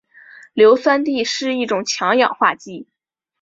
[0.55, 2.87] 硫酸锑是一种强氧化剂。